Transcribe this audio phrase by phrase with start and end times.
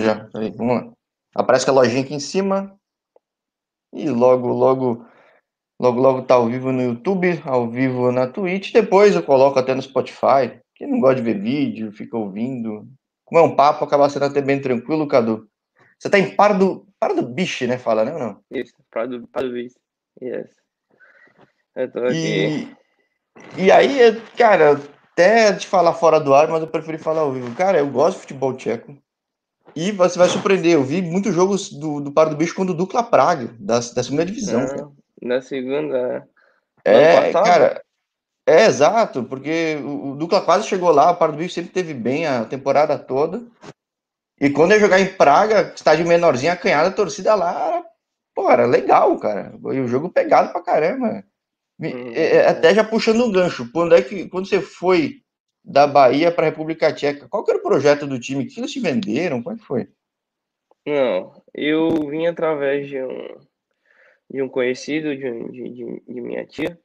[0.00, 0.24] já.
[0.26, 0.92] Peraí, vamos lá.
[1.34, 2.76] Aparece a lojinha aqui em cima.
[3.92, 5.06] E logo, logo,
[5.80, 8.72] logo, logo tá ao vivo no YouTube, ao vivo na Twitch.
[8.72, 10.60] Depois eu coloco até no Spotify.
[10.74, 12.86] Quem não gosta de ver vídeo, fica ouvindo.
[13.24, 15.48] Como é um papo, acaba sendo até bem tranquilo, Cadu.
[15.98, 17.76] Você tá em Pardo, Pardo Biche, né?
[17.78, 18.40] Fala, né ou não?
[18.50, 19.76] Isso, Pardo, Pardo Biche.
[20.22, 20.50] Yes.
[21.74, 22.68] Eu tô aqui.
[23.56, 24.80] E, e aí, cara,
[25.12, 27.54] até te falar fora do ar, mas eu preferi falar ao vivo.
[27.56, 28.96] Cara, eu gosto de futebol tcheco.
[29.74, 33.02] E você vai surpreender, eu vi muitos jogos do, do Pardo Bicho com o Dukla
[33.02, 34.94] Praga, da, da segunda divisão.
[35.22, 36.26] Da segunda.
[36.84, 37.82] É, cara.
[38.46, 42.26] É, exato, porque o, o Dukla quase chegou lá, o Pardo Bicho sempre teve bem
[42.26, 43.42] a temporada toda.
[44.40, 47.84] E quando ia jogar em Praga, estádio menorzinho, acanhada, a torcida lá era,
[48.34, 49.52] pô, era legal, cara.
[49.72, 51.24] E o jogo pegado pra caramba.
[51.78, 55.22] Hum, é, é, até já puxando um gancho, quando é que quando você foi
[55.68, 58.46] da Bahia para a República Tcheca, qual que era o projeto do time?
[58.46, 59.42] Que eles te venderam?
[59.42, 59.88] Como é que foi?
[60.86, 63.36] Não, eu vim através de um,
[64.30, 66.78] de um conhecido de, de, de, de minha tia.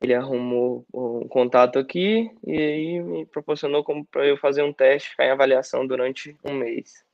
[0.00, 5.10] Ele arrumou um contato aqui e aí me proporcionou como para eu fazer um teste,
[5.10, 7.04] ficar em avaliação durante um mês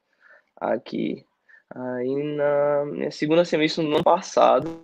[0.56, 1.24] aqui.
[1.74, 4.80] Aí na minha segunda semestre no ano passado,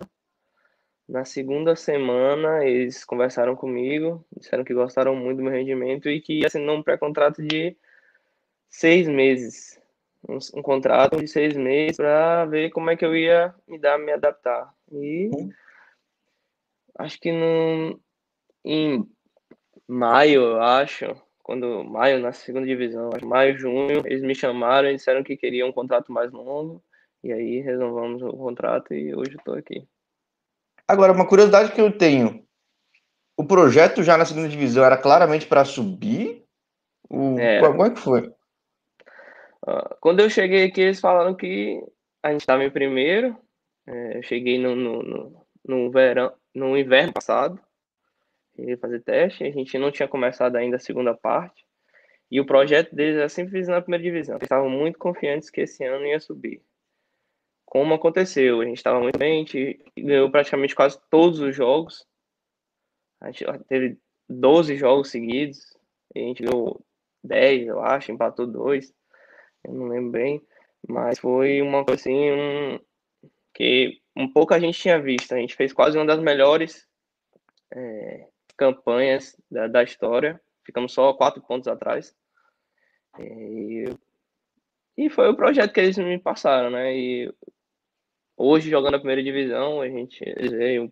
[1.09, 6.45] na segunda semana, eles conversaram comigo, disseram que gostaram muito do meu rendimento e que
[6.45, 7.75] assinou um pré-contrato de
[8.69, 9.79] seis meses.
[10.27, 13.97] Um, um, contrato de seis meses para ver como é que eu ia me dar,
[13.97, 14.71] me adaptar.
[14.91, 15.31] E
[16.99, 17.99] acho que no,
[18.63, 19.09] em
[19.87, 21.05] maio, eu acho,
[21.41, 25.73] quando maio na segunda divisão, maio, junho, eles me chamaram e disseram que queriam um
[25.73, 26.83] contrato mais longo.
[27.23, 29.87] E aí resolvemos o contrato e hoje estou aqui.
[30.89, 32.43] Agora, uma curiosidade que eu tenho:
[33.37, 36.43] o projeto já na segunda divisão era claramente para subir?
[37.07, 37.37] O...
[37.37, 37.59] É.
[37.59, 38.33] Como é que foi?
[40.01, 41.79] Quando eu cheguei aqui, eles falaram que
[42.23, 43.37] a gente estava em primeiro.
[43.87, 47.59] É, eu cheguei no, no, no, no, verão, no inverno passado,
[48.57, 49.43] ia fazer teste.
[49.43, 51.63] A gente não tinha começado ainda a segunda parte.
[52.31, 54.35] E o projeto deles era sempre visando na primeira divisão.
[54.37, 56.63] Eles estavam muito confiantes que esse ano ia subir
[57.69, 58.61] como aconteceu.
[58.61, 62.05] A gente estava muito bem, a gente ganhou praticamente quase todos os jogos.
[63.21, 63.97] A gente teve
[64.27, 65.77] 12 jogos seguidos,
[66.15, 66.83] a gente ganhou
[67.23, 68.93] 10, eu acho, empatou dois,
[69.63, 70.41] eu não lembro bem,
[70.87, 72.79] mas foi uma coisa assim um,
[73.53, 75.33] que um pouco a gente tinha visto.
[75.33, 76.87] A gente fez quase uma das melhores
[77.71, 82.15] é, campanhas da, da história, ficamos só quatro pontos atrás.
[83.19, 83.85] E,
[84.97, 86.95] e foi o projeto que eles me passaram, né?
[86.95, 87.33] E
[88.41, 90.89] Hoje, jogando a primeira divisão, a gente vê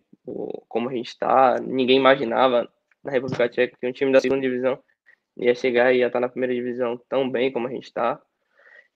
[0.68, 1.58] como a gente está.
[1.58, 2.70] Ninguém imaginava
[3.02, 4.78] na República Tcheca que um time da segunda divisão
[5.34, 8.20] ia chegar e ia estar na primeira divisão tão bem como a gente está.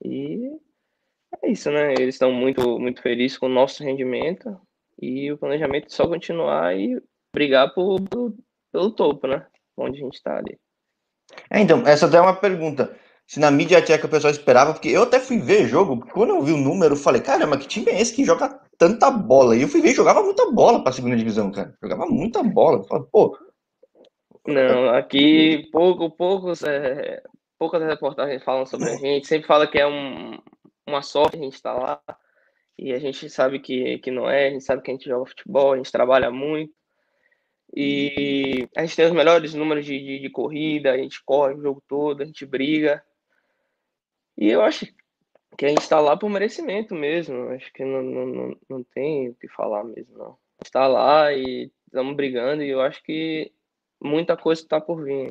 [0.05, 0.51] E
[1.43, 1.95] é isso, né?
[1.95, 4.61] Eles estão muito, muito felizes com o nosso rendimento
[5.01, 7.03] e o planejamento é só continuar e
[7.35, 8.35] brigar por, por,
[8.71, 9.47] pelo topo, né?
[9.75, 10.61] Onde a gente está ali.
[11.49, 12.95] É, então, essa até é uma pergunta
[13.33, 16.35] se na mídia tcheca o pessoal esperava, porque eu até fui ver jogo, porque quando
[16.35, 19.57] eu vi o número, eu falei, caramba, que time é esse que joga tanta bola?
[19.57, 21.75] E eu fui ver, jogava muita bola pra segunda divisão, cara.
[21.83, 22.81] Jogava muita bola.
[22.81, 23.39] Eu falei, pô.
[24.47, 27.23] Não, aqui pouco, poucos, é,
[27.59, 29.27] poucas reportagens falam sobre a gente.
[29.27, 30.39] Sempre fala que é um,
[30.87, 32.03] uma sorte a gente estar tá lá.
[32.79, 35.25] E a gente sabe que, que não é, a gente sabe que a gente joga
[35.25, 36.71] futebol, a gente trabalha muito.
[37.75, 41.63] E a gente tem os melhores números de, de, de corrida, a gente corre o
[41.63, 43.03] jogo todo, a gente briga.
[44.43, 44.89] E eu acho
[45.57, 47.51] que a gente está lá por merecimento mesmo.
[47.51, 50.37] Acho que não, não, não, não tem o que falar mesmo, não.
[50.61, 53.53] Está lá e estamos brigando e eu acho que
[54.03, 55.31] muita coisa está por vir.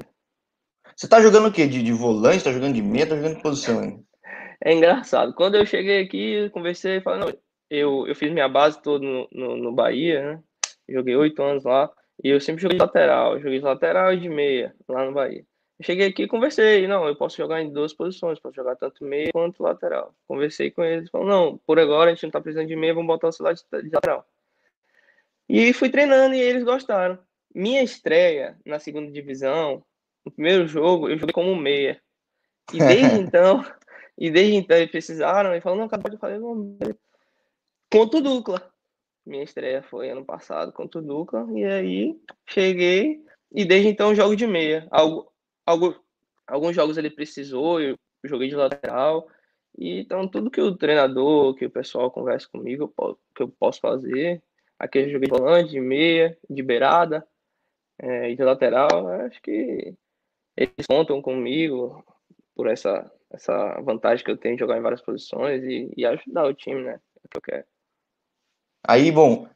[0.95, 1.67] Você está jogando o quê?
[1.67, 2.37] De, de volante?
[2.37, 3.03] Está jogando de meia?
[3.03, 3.83] Está jogando de posição?
[3.83, 4.01] Hein?
[4.63, 5.33] É engraçado.
[5.33, 7.37] Quando eu cheguei aqui, conversei, falei, não,
[7.69, 10.43] eu, eu fiz minha base toda no, no, no Bahia, né?
[10.87, 11.91] Joguei oito anos lá.
[12.23, 13.37] E eu sempre joguei de lateral.
[13.41, 15.45] Joguei de lateral e de meia lá no Bahia
[15.81, 16.87] cheguei aqui e conversei.
[16.87, 20.13] Não, eu posso jogar em duas posições, posso jogar tanto meio quanto lateral.
[20.27, 23.07] Conversei com eles, falou, não, por agora a gente não tá precisando de meio, vamos
[23.07, 24.25] botar o celular de, lateral.
[25.47, 27.19] E fui treinando e eles gostaram.
[27.53, 29.83] Minha estreia na segunda divisão,
[30.25, 32.01] no primeiro jogo, eu joguei como meia.
[32.73, 33.65] E desde então,
[34.17, 36.39] e desde então eles precisaram, e falaram, não, acabou de fazer
[37.91, 38.71] contra o Ducla.
[39.25, 44.35] Minha estreia foi ano passado contra o Ducla, e aí cheguei, e desde então jogo
[44.35, 44.87] de meia.
[44.89, 45.31] Algo,
[45.65, 49.27] alguns, jogos ele precisou, eu joguei de lateral.
[49.77, 53.49] E então tudo que o treinador, que o pessoal conversa comigo, eu posso, que eu
[53.49, 54.41] posso fazer.
[54.77, 57.25] Aqui eu joguei de volante, de meia, de beirada
[57.99, 59.07] é, e de lateral.
[59.07, 59.95] Acho que
[60.57, 62.03] eles contam comigo
[62.55, 66.45] por essa, essa vantagem que eu tenho de jogar em várias posições e, e ajudar
[66.45, 66.99] o time, né?
[67.15, 67.65] É o que eu quero.
[68.87, 69.47] Aí, bom,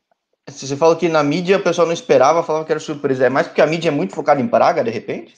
[0.47, 3.25] você falou que na mídia o pessoal não esperava, falava que era surpresa.
[3.25, 5.35] É mais porque a mídia é muito focada em Praga, de repente?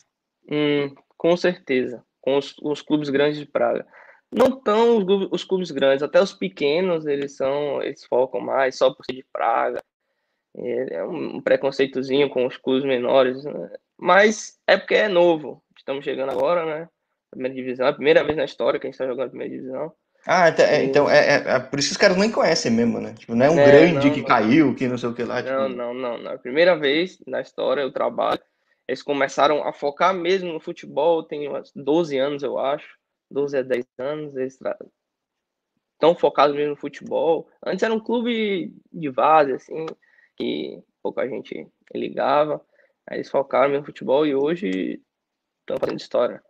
[0.50, 2.04] Hum, com certeza.
[2.22, 3.86] Com os, os clubes grandes de Praga.
[4.32, 8.94] Não tão os, os, clubes grandes, até os pequenos, eles são, eles focam mais só
[8.94, 9.82] por ser de Praga.
[10.58, 13.70] É, é um preconceitozinho com os clubes menores, né?
[13.98, 15.64] mas é porque é novo.
[15.78, 16.90] Estamos chegando agora, né?
[17.32, 19.54] Primeira divisão, é a primeira vez na história que a gente está jogando a primeira
[19.54, 19.94] divisão.
[20.26, 23.00] Ah, então, é, então é, é, é, por isso que os caras nem conhecem mesmo,
[23.00, 23.14] né?
[23.14, 25.42] Tipo, não é um grande não, que caiu, que não sei o que lá.
[25.42, 25.54] Tipo...
[25.54, 26.32] Não, não, não, não.
[26.32, 28.42] É a primeira vez na história eu trabalho.
[28.88, 32.98] Eles começaram a focar mesmo no futebol, tem umas 12 anos, eu acho.
[33.30, 34.58] 12 a 10 anos, eles
[35.94, 37.50] estão focados mesmo no futebol.
[37.66, 39.86] Antes era um clube de base, assim,
[40.38, 42.62] que pouca gente ligava.
[43.10, 45.02] Aí eles focaram mesmo no futebol e hoje
[45.62, 46.42] estão fazendo história.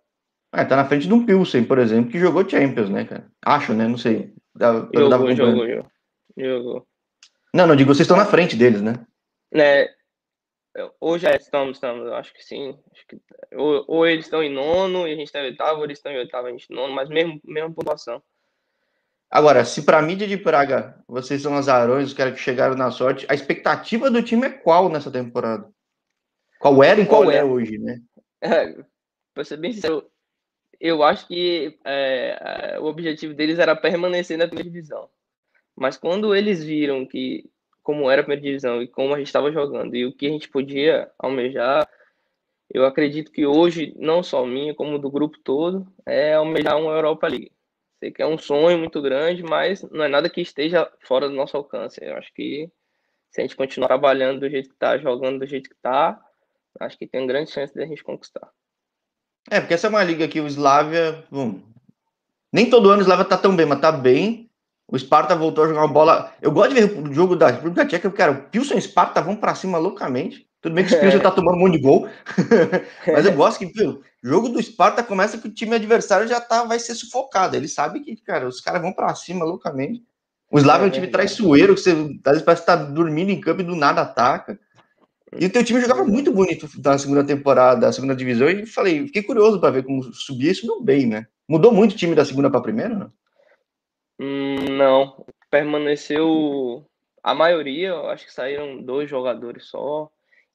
[0.54, 3.30] É, tá na frente de um Pilsen, por exemplo, que jogou Champions, né, cara?
[3.44, 3.88] Acho, né?
[3.88, 4.34] Não sei.
[4.56, 5.92] Dava, jogou, dava jogou, jogou,
[6.38, 6.88] jogou.
[7.54, 8.94] Não, não, digo, vocês estão na frente deles, né?
[9.52, 9.88] Né,
[11.00, 12.78] Hoje é, estamos, estamos, acho que sim.
[12.92, 13.20] Acho que,
[13.56, 16.12] ou, ou eles estão em nono e a gente está em oitavo, ou eles estão
[16.12, 18.22] em oitavo e a gente em nono, mas mesmo, mesma pontuação.
[19.30, 22.92] Agora, se para a mídia de Praga vocês são azarões, os caras que chegaram na
[22.92, 25.68] sorte, a expectativa do time é qual nessa temporada?
[26.60, 28.00] Qual era e qual Olha, é hoje, né?
[28.40, 28.76] É,
[29.34, 30.08] para ser bem sincero,
[30.80, 35.10] eu acho que é, é, o objetivo deles era permanecer na primeira divisão.
[35.76, 37.50] Mas quando eles viram que
[37.88, 40.30] como era a primeira divisão e como a gente estava jogando e o que a
[40.30, 41.88] gente podia almejar,
[42.70, 47.30] eu acredito que hoje, não só minha, como do grupo todo, é almejar uma Europa
[47.30, 47.54] League.
[47.98, 51.34] Sei que é um sonho muito grande, mas não é nada que esteja fora do
[51.34, 52.04] nosso alcance.
[52.04, 52.70] Eu acho que
[53.32, 56.22] se a gente continuar trabalhando do jeito que está, jogando do jeito que está,
[56.82, 58.50] acho que tem grande chance de a gente conquistar.
[59.50, 61.24] É, porque essa é uma liga que o Slavia.
[61.32, 61.62] Bom,
[62.52, 64.47] nem todo ano o Slavia tá tão bem, mas tá bem.
[64.88, 66.32] O Sparta voltou a jogar uma bola.
[66.42, 69.22] Eu gosto de ver o jogo da República Tcheca, cara, o Pilsen e o Sparta
[69.22, 70.48] vão para cima loucamente.
[70.62, 71.24] Tudo bem que o Pilsen é.
[71.24, 72.08] tá tomando um monte de gol,
[73.06, 76.64] mas eu gosto que o jogo do Sparta começa que o time adversário já tá,
[76.64, 77.56] vai ser sufocado.
[77.56, 80.04] Ele sabe que, cara, os caras vão para cima loucamente.
[80.50, 83.42] O Slavia é um time traiçoeiro, que você às vezes parece que tá dormindo em
[83.42, 84.58] campo e do nada ataca.
[85.38, 89.06] E o teu time jogava muito bonito na segunda temporada, da segunda divisão, e falei,
[89.06, 91.28] fiquei curioso para ver como subia isso subiu bem, né?
[91.48, 93.08] Mudou muito o time da segunda para primeira, né?
[94.20, 96.86] Não, permaneceu
[97.24, 100.10] a maioria, acho que saíram dois jogadores só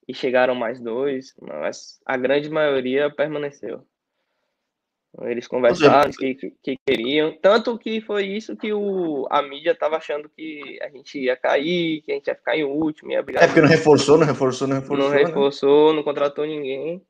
[0.09, 3.87] e chegaram mais dois, mas a grande maioria permaneceu.
[5.21, 9.99] Eles conversaram o que, que, queriam, tanto que foi isso que o, a mídia estava
[9.99, 13.45] achando que a gente ia cair, que a gente ia ficar em último, ia brigar.
[13.45, 15.11] É porque não reforçou, não reforçou, não reforçou.
[15.11, 15.97] Não reforçou, né?
[15.97, 17.03] não contratou ninguém.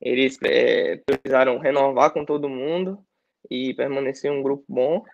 [0.00, 2.98] Eles é, precisaram renovar com todo mundo
[3.48, 5.04] e permanecer um grupo bom.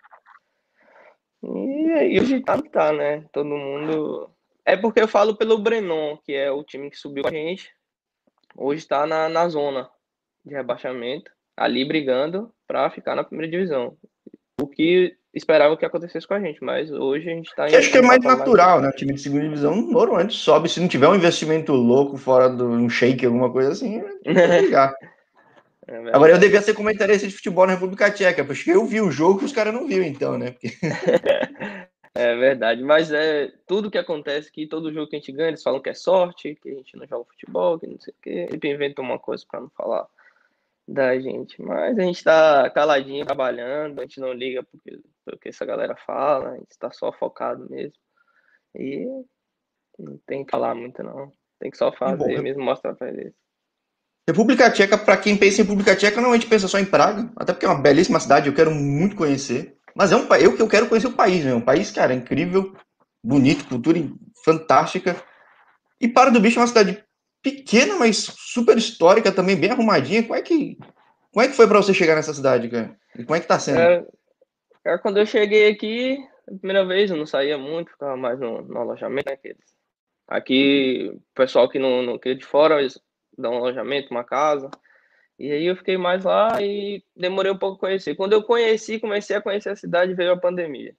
[1.43, 3.25] E, e o ditado tá, né?
[3.33, 4.31] Todo mundo.
[4.65, 7.71] É porque eu falo pelo Brenon, que é o time que subiu com a gente.
[8.57, 9.89] Hoje está na, na zona
[10.45, 13.97] de rebaixamento, ali brigando para ficar na primeira divisão.
[14.61, 17.75] O que esperava que acontecesse com a gente, mas hoje a gente está em.
[17.75, 18.83] Acho que é mais natural, mais...
[18.83, 18.89] né?
[18.91, 20.69] O time de segunda divisão normalmente sobe.
[20.69, 24.13] Se não tiver um investimento louco fora do um shake, alguma coisa assim, é
[25.87, 29.11] É Agora eu devia ser comentarista de futebol na República Tcheca, porque eu vi o
[29.11, 30.53] jogo que os caras não viram, então, né?
[30.53, 30.69] Porque...
[32.15, 35.63] é verdade, mas é tudo que acontece que todo jogo que a gente ganha, eles
[35.63, 38.49] falam que é sorte, que a gente não joga futebol, que não sei o quê.
[38.51, 40.07] Sempre inventam uma coisa para não falar
[40.87, 41.61] da gente.
[41.61, 46.51] Mas a gente tá caladinho, trabalhando, a gente não liga porque, porque essa galera fala,
[46.51, 47.99] a gente tá só focado mesmo.
[48.75, 49.05] E
[49.99, 51.33] não tem que falar muito, não.
[51.59, 53.35] Tem que só fazer bom, mesmo, mostrar pra eles.
[54.29, 57.67] República Tcheca, para quem pensa em República Tcheca, normalmente pensa só em Praga, até porque
[57.67, 59.77] é uma belíssima cidade, eu quero muito conhecer.
[59.95, 61.53] Mas é um eu que eu quero conhecer o país, né?
[61.53, 62.75] Um país, cara, incrível,
[63.23, 63.99] bonito, cultura
[64.45, 65.17] fantástica.
[66.01, 67.05] E para do Bicho é uma cidade
[67.43, 70.23] pequena, mas super histórica também, bem arrumadinha.
[70.23, 70.79] Como é que,
[71.31, 72.97] como é que foi para você chegar nessa cidade, cara?
[73.19, 73.81] E como é que tá sendo?
[73.81, 74.07] É,
[74.85, 76.17] é, quando eu cheguei aqui,
[76.49, 79.29] a primeira vez eu não saía muito, ficava mais no, no alojamento.
[79.29, 79.37] Né?
[80.29, 82.81] Aqui, o pessoal que não, não queria de fora,
[83.37, 84.71] dar um alojamento, uma casa.
[85.39, 88.15] E aí eu fiquei mais lá e demorei um pouco a conhecer.
[88.15, 90.95] Quando eu conheci, comecei a conhecer a cidade, veio a pandemia.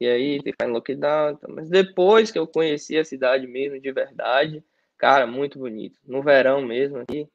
[0.00, 1.30] E aí ficar em lockdown.
[1.30, 1.54] Então.
[1.54, 4.62] Mas depois que eu conheci a cidade mesmo, de verdade,
[4.98, 5.98] cara, muito bonito.
[6.04, 7.28] No verão mesmo aqui,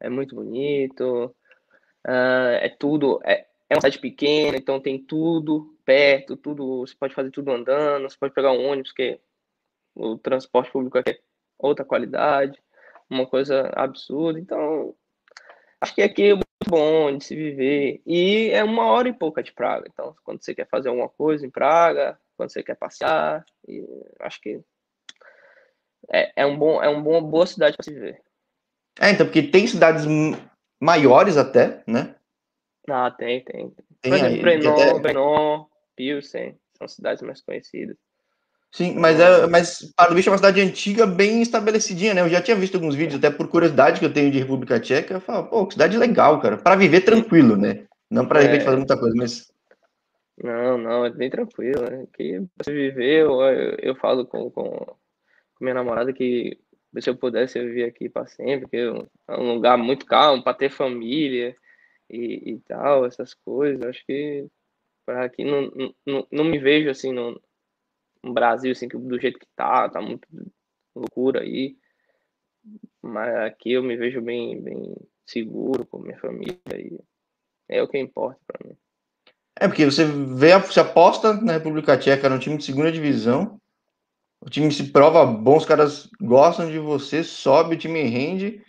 [0.00, 1.34] é muito bonito.
[2.06, 7.14] Uh, é tudo, é, é uma cidade pequena, então tem tudo perto, tudo, você pode
[7.14, 9.18] fazer tudo andando, você pode pegar um ônibus, que
[9.94, 11.18] o transporte público aqui é
[11.58, 12.63] outra qualidade
[13.14, 14.38] uma coisa absurda.
[14.38, 14.94] Então,
[15.80, 18.02] acho que aqui o bom de se viver.
[18.06, 19.88] E é uma hora e pouca de Praga.
[19.92, 23.44] Então, quando você quer fazer alguma coisa em Praga, quando você quer passear,
[24.20, 24.60] acho que
[26.10, 28.20] é, é, um bom, é uma boa cidade para se viver.
[29.00, 30.04] É, então, porque tem cidades
[30.80, 32.14] maiores até, né?
[32.88, 33.74] Ah, tem, tem.
[34.02, 34.98] tem Por exemplo, Brenon, até...
[34.98, 35.66] Brenon,
[35.96, 37.96] Pilsen, são cidades mais conhecidas.
[38.74, 42.22] Sim, mas, é, mas Pardubice é uma cidade antiga, bem estabelecidinha, né?
[42.22, 45.14] Eu já tinha visto alguns vídeos, até por curiosidade que eu tenho de República Tcheca.
[45.14, 46.56] Eu falo, pô, que cidade legal, cara.
[46.56, 47.86] Para viver tranquilo, né?
[48.10, 48.58] Não para é...
[48.58, 49.52] fazer muita coisa, mas.
[50.42, 52.04] Não, não, é bem tranquilo, né?
[52.14, 54.96] Que você viver, eu, eu, eu falo com, com, com,
[55.60, 56.58] minha namorada que
[56.98, 58.78] se eu pudesse eu viver aqui para sempre, porque
[59.28, 61.54] é um lugar muito calmo para ter família
[62.10, 63.80] e, e tal, essas coisas.
[63.84, 64.48] Acho que
[65.06, 65.70] para aqui não,
[66.04, 67.40] não, não me vejo assim no,
[68.24, 70.26] no Brasil, assim, que do jeito que tá, tá muito
[70.94, 71.76] loucura aí.
[73.02, 74.94] Mas aqui eu me vejo bem, bem
[75.26, 76.98] seguro com minha família e
[77.68, 78.76] é o que importa para mim.
[79.56, 83.60] É porque você vê, você aposta na República Tcheca no time de segunda divisão,
[84.40, 88.62] o time se prova bom, os caras gostam de você, sobe, o time rende.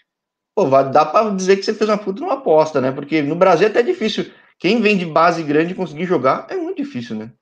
[0.56, 2.92] Pô, vai, dá para dizer que você fez uma puta numa aposta, né?
[2.92, 4.32] Porque no Brasil é até difícil.
[4.58, 7.34] Quem vem de base grande conseguir jogar é muito difícil, né?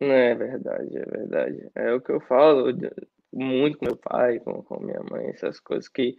[0.00, 1.70] É verdade, é verdade.
[1.74, 2.66] É o que eu falo
[3.32, 6.16] muito com meu pai, com, com minha mãe, essas coisas que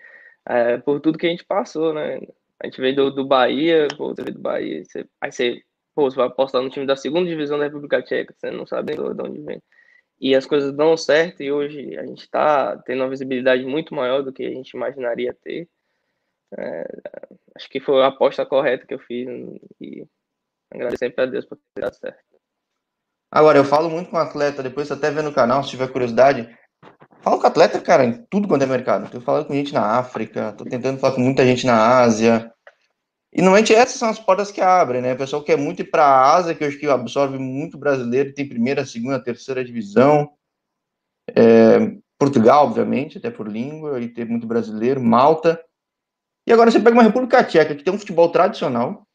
[0.48, 2.20] é, por tudo que a gente passou, né?
[2.60, 5.62] A gente veio do, do Bahia, pô, você veio do Bahia, você, aí você,
[5.94, 8.96] pô, você vai apostar no time da segunda divisão da República Tcheca, você não sabe
[8.96, 9.62] nem de onde vem.
[10.20, 14.24] E as coisas dão certo e hoje a gente está tendo uma visibilidade muito maior
[14.24, 15.70] do que a gente imaginaria ter.
[16.58, 16.88] É,
[17.56, 19.28] acho que foi a aposta correta que eu fiz
[19.80, 20.04] e
[20.72, 22.27] agradeço sempre a Deus por ter dado certo.
[23.32, 26.50] Agora, eu falo muito com atleta, depois até vê no canal, se tiver curiosidade.
[27.22, 29.10] Falo com atleta, cara, em tudo quanto é mercado.
[29.10, 32.52] Tô falando com gente na África, tô tentando falar com muita gente na Ásia.
[33.34, 35.14] E normalmente essas são as portas que abrem, né?
[35.14, 38.34] O pessoal quer muito ir para a Ásia, que eu acho que absorve muito brasileiro,
[38.34, 40.30] tem primeira, segunda, terceira divisão.
[41.36, 45.62] É, Portugal, obviamente, até por língua, e tem muito brasileiro, Malta.
[46.48, 49.07] E agora você pega uma República Tcheca, que tem um futebol tradicional,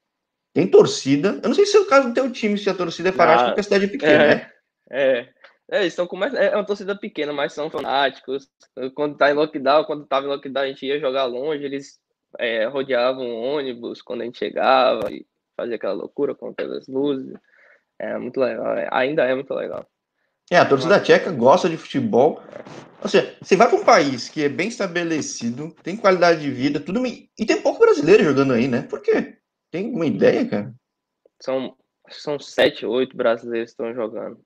[0.52, 1.40] tem torcida.
[1.42, 3.42] Eu não sei se é o caso do teu time, se a torcida é fanática,
[3.42, 4.50] ah, porque a cidade é pequena, é, né?
[4.90, 5.28] É.
[5.73, 6.35] É, eles estão com mais.
[6.35, 8.47] É uma torcida pequena, mas são fanáticos.
[8.94, 11.99] Quando tá em lockdown, quando tava em lockdown, a gente ia jogar longe, eles
[12.38, 17.32] é, rodeavam o ônibus quando a gente chegava e fazia aquela loucura com aquelas luzes.
[17.99, 18.76] É muito legal.
[18.76, 19.87] É, ainda é muito legal.
[20.50, 22.42] É, a torcida tcheca gosta de futebol.
[23.02, 26.80] Ou seja, você vai para um país que é bem estabelecido, tem qualidade de vida,
[26.80, 27.02] tudo.
[27.06, 28.82] E tem pouco brasileiro jogando aí, né?
[28.82, 29.38] Por quê?
[29.73, 30.75] Tem uma ideia, cara?
[31.41, 31.75] São,
[32.11, 34.38] são sete, oito brasileiros que estão jogando.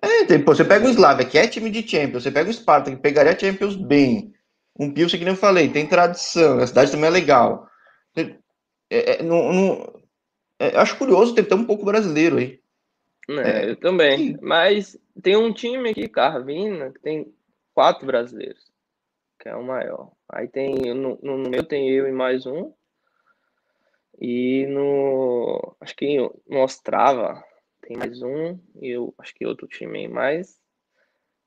[0.00, 2.52] É, tem, pô, você pega o Slavia, que é time de Champions, você pega o
[2.52, 4.32] Sparta, que pegaria Champions bem.
[4.78, 7.68] Um Pilsen, que nem eu falei, tem tradição, a cidade também é legal.
[8.16, 10.02] É, é, não, não,
[10.58, 12.58] é, acho curioso ter, um pouco brasileiro aí.
[13.28, 14.38] É, eu também.
[14.40, 17.34] Mas tem um time aqui, Carvina, que tem
[17.74, 18.64] quatro brasileiros,
[19.38, 20.12] que é o maior.
[20.28, 22.72] Aí tem, no, no meu tem eu e mais um.
[24.20, 25.76] E no.
[25.80, 26.18] Acho que
[26.48, 27.42] no Ostrava
[27.80, 28.58] tem mais um.
[28.80, 30.58] E eu acho que outro time mais.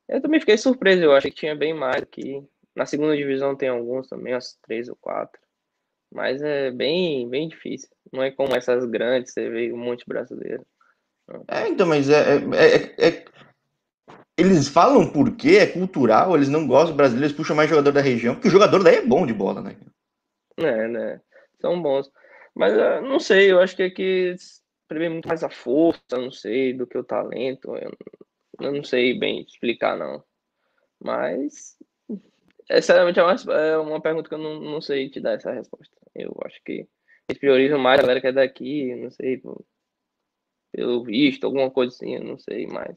[0.07, 2.41] Eu também fiquei surpreso, eu achei que tinha bem mais aqui.
[2.75, 5.39] Na segunda divisão tem alguns também, uns três ou quatro.
[6.13, 7.89] Mas é bem, bem difícil.
[8.13, 10.65] Não é como essas grandes, você vê um monte brasileiro.
[11.49, 13.25] É, então, mas é, é, é, é,
[14.37, 15.57] Eles falam por quê?
[15.57, 18.81] É cultural, eles não gostam dos brasileiros, puxam mais jogador da região, porque o jogador
[18.81, 19.75] daí é bom de bola, né?
[20.57, 21.21] É, né?
[21.59, 22.09] São bons.
[22.57, 24.35] Mas uh, não sei, eu acho que aqui
[24.87, 27.75] prevê muito mais a força, não sei, do que o talento.
[27.77, 27.91] Eu,
[28.59, 30.23] eu não sei bem explicar, não.
[30.99, 31.77] Mas,
[32.67, 35.51] é, sinceramente, é uma, é uma pergunta que eu não, não sei te dar essa
[35.51, 35.95] resposta.
[36.15, 36.87] Eu acho que
[37.29, 39.39] eles priorizam mais a galera que é daqui, não sei,
[40.73, 42.95] pelo visto, alguma coisa assim, eu não sei mais.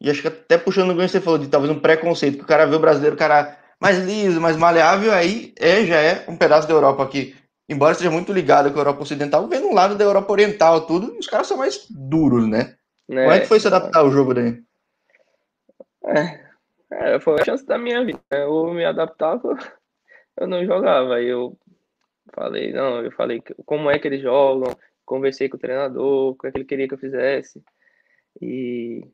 [0.00, 2.46] E acho que até puxando o ganho você falou de talvez um preconceito, que o
[2.46, 6.38] cara vê o brasileiro, o cara mais liso, mais maleável, aí é, já é um
[6.38, 7.36] pedaço da Europa aqui
[7.68, 11.16] embora seja muito ligado com a Europa Ocidental, vem no lado da Europa Oriental, tudo,
[11.18, 12.76] os caras são mais duros, né?
[13.10, 14.62] É, Como é que foi se adaptar ao jogo daí?
[16.04, 18.20] É, é, foi a chance da minha vida.
[18.30, 18.42] Né?
[18.42, 19.56] Eu me adaptava,
[20.36, 21.16] eu não jogava.
[21.16, 21.56] Aí eu
[22.34, 26.46] falei, não, eu falei como é que eles jogam, conversei com o treinador, o que
[26.46, 27.62] é que ele queria que eu fizesse.
[28.40, 29.06] E,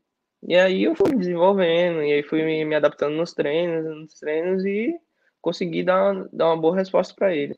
[0.43, 4.65] e aí eu fui desenvolvendo, e aí fui me, me adaptando nos treinos, nos treinos
[4.65, 4.93] e
[5.41, 7.55] consegui dar, dar uma boa resposta para ele.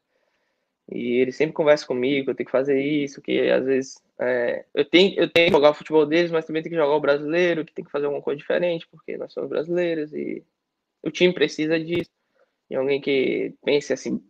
[0.92, 4.84] E ele sempre conversa comigo, eu tenho que fazer isso, que às vezes é, eu,
[4.84, 7.64] tenho, eu tenho que jogar o futebol deles, mas também tenho que jogar o brasileiro,
[7.64, 10.44] que tem que fazer alguma coisa diferente, porque nós somos brasileiros e
[11.02, 12.12] o time precisa disso.
[12.70, 14.22] E alguém que pense assim,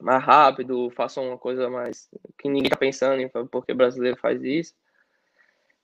[0.00, 4.74] mais rápido, façam uma coisa mais que ninguém tá pensando porque brasileiro faz isso.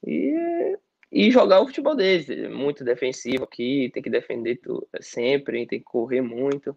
[0.05, 0.77] E,
[1.13, 4.61] e jogar o futebol deles, muito defensivo aqui, tem que defender
[5.01, 6.77] sempre, tem que correr muito.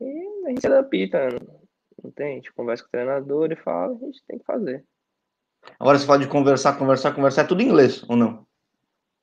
[0.00, 1.28] E a gente se adapta,
[2.02, 2.32] não tem?
[2.32, 4.84] A gente conversa com o treinador e fala, a gente tem que fazer.
[5.78, 8.46] Agora você fala de conversar, conversar, conversar, é tudo em inglês, ou não?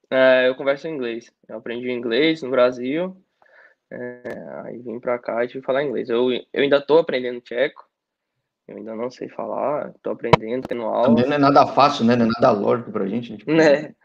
[0.10, 1.32] É, eu converso em inglês.
[1.48, 3.16] Eu aprendi inglês no Brasil,
[3.92, 4.22] é,
[4.64, 6.10] aí vim pra cá e tive que falar inglês.
[6.10, 7.88] Eu, eu ainda tô aprendendo tcheco,
[8.68, 11.08] eu ainda não sei falar, tô aprendendo, tendo aula.
[11.08, 12.16] Também não é nada fácil, né?
[12.16, 13.38] Não é nada lógico pra gente.
[13.38, 13.52] Tipo...
[13.52, 13.96] Né?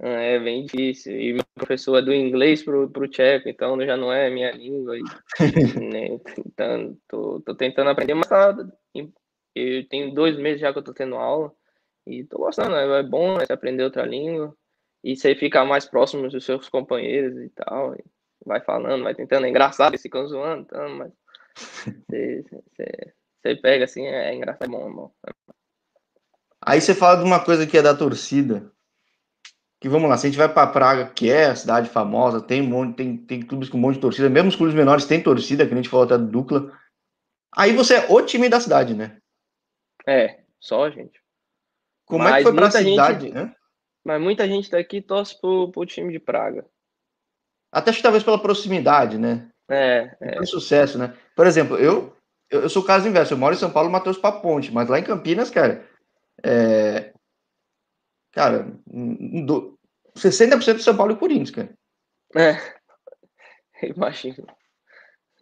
[0.00, 1.18] É bem difícil.
[1.18, 4.96] E meu professor é do inglês pro, pro tcheco, então já não é minha língua.
[4.96, 5.02] E,
[5.80, 6.18] né?
[6.38, 8.54] Então, tô, tô tentando aprender, mas tá,
[9.54, 11.52] eu tenho dois meses já que eu tô tendo aula
[12.06, 14.54] e tô gostando, é bom né, aprender outra língua
[15.02, 17.94] e você fica mais próximo dos seus companheiros e tal.
[17.94, 18.04] E
[18.44, 19.46] vai falando, vai tentando.
[19.46, 21.12] É engraçado, ficam zoando, então, mas
[22.10, 25.14] você, você, você, pega assim, é, é engraçado, é bom, é bom.
[26.66, 28.73] Aí você fala de uma coisa que é da torcida.
[29.84, 32.62] Que vamos lá, se a gente vai para Praga, que é a cidade famosa, tem
[32.62, 35.22] um monte, tem, tem clubes com um monte de torcida, mesmo os clubes menores têm
[35.22, 36.72] torcida, que a gente falou até do Dukla.
[37.54, 39.18] Aí você é o time da cidade, né?
[40.06, 41.20] É, só, gente.
[42.06, 43.54] Como mas é que foi pra cidade, gente, né?
[44.02, 46.64] Mas muita gente daqui torce pro, pro time de Praga.
[47.70, 49.50] Até acho que talvez pela proximidade, né?
[49.68, 50.16] É.
[50.18, 50.30] é.
[50.30, 51.14] Pelo sucesso, né?
[51.36, 52.16] Por exemplo, eu,
[52.48, 53.34] eu, eu sou o caso inverso.
[53.34, 55.86] Eu moro em São Paulo, Matheus para Ponte, mas lá em Campinas, cara,
[56.42, 57.12] é...
[58.32, 59.73] cara, do...
[60.16, 61.70] 60% de São Paulo e Corinthians, cara.
[62.36, 62.56] É.
[63.86, 64.46] Imagino.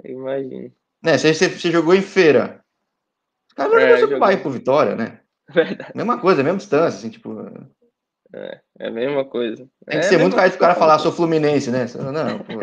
[0.04, 0.72] Imagino.
[1.02, 2.64] Né, você, você jogou em feira.
[3.54, 4.18] Cara, é, você joguei...
[4.18, 5.20] vai pro Vitória, né?
[5.48, 5.92] Verdade.
[5.94, 7.36] Mesma coisa, mesma distância, assim, tipo.
[8.34, 9.68] É, é a mesma coisa.
[9.86, 11.84] Tem que é ser muito caído pro cara falar, sou Fluminense, né?
[11.96, 12.40] Não,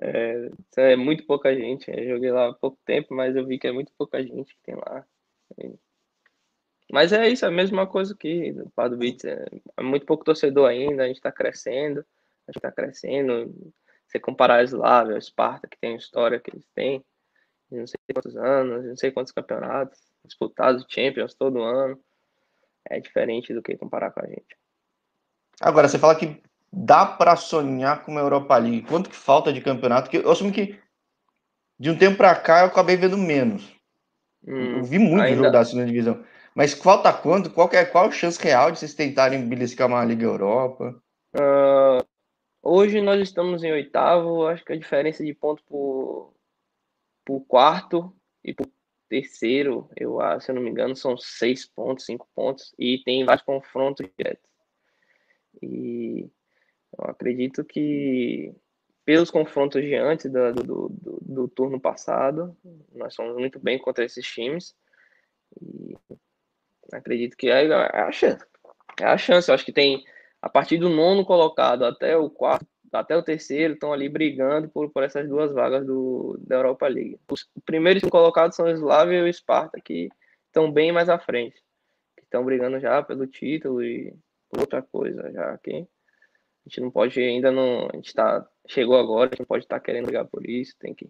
[0.00, 1.90] é, é, muito pouca gente.
[1.90, 4.62] Eu joguei lá há pouco tempo, mas eu vi que é muito pouca gente que
[4.64, 5.04] tem lá.
[6.92, 9.24] Mas é isso, é a mesma coisa que o Pado Beats.
[9.24, 12.04] É, é, muito pouco torcedor ainda, a gente tá crescendo.
[12.48, 13.72] A gente tá crescendo.
[14.06, 17.04] Você comparar a Slavia, a Sparta, que tem a história que eles têm,
[17.70, 21.98] não sei quantos anos, não sei quantos campeonatos disputados, Champions todo ano
[22.88, 24.56] é diferente do que comparar com a gente.
[25.60, 26.40] Agora, você fala que
[26.72, 28.82] dá para sonhar com uma Europa League.
[28.82, 30.10] Quanto que falta de campeonato?
[30.10, 30.78] Que eu assumo que
[31.78, 33.74] de um tempo para cá eu acabei vendo menos.
[34.46, 35.36] Hum, eu vi muito ainda...
[35.36, 36.24] jogo da segunda divisão.
[36.54, 37.50] Mas falta quanto?
[37.50, 41.00] Qual, é, qual a chance real de vocês tentarem beliscar uma Liga Europa?
[41.34, 42.04] Uh,
[42.62, 44.46] hoje nós estamos em oitavo.
[44.46, 46.34] Acho que a diferença de ponto por,
[47.24, 48.66] por quarto e por
[49.08, 53.44] terceiro, eu se eu não me engano, são seis pontos, cinco pontos, e tem vários
[53.44, 54.48] confrontos diretos.
[55.60, 56.30] E
[56.96, 58.54] eu acredito que
[59.04, 62.56] pelos confrontos de antes do, do, do, do turno passado,
[62.92, 64.76] nós somos muito bem contra esses times.
[65.60, 65.96] E
[66.92, 68.44] acredito que é, é a chance.
[69.00, 69.48] É a chance.
[69.48, 70.04] Eu acho que tem,
[70.40, 74.90] a partir do nono colocado até o quarto, até o terceiro estão ali brigando por,
[74.90, 77.18] por essas duas vagas do, da Europa League.
[77.30, 80.08] Os primeiros colocados são o Slavia e o Sparta, que
[80.46, 81.62] estão bem mais à frente.
[82.20, 84.12] Estão brigando já pelo título e
[84.48, 87.88] por outra coisa, já que a gente não pode ainda não.
[87.92, 90.76] A gente tá, chegou agora, a gente não pode estar tá querendo brigar por isso,
[90.78, 91.08] tem que